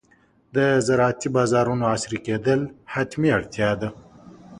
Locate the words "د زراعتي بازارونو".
0.55-1.83